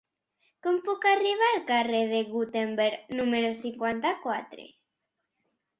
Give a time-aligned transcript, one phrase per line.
[0.67, 4.69] Com puc arribar al carrer de Gutenberg número cinquanta-quatre?